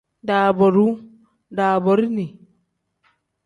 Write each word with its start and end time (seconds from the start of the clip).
Daabooruu 0.29 0.85
pl: 0.97 1.03
daaboorini 1.59 2.27
n. 2.33 2.35